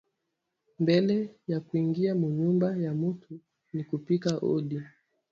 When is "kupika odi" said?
3.89-4.79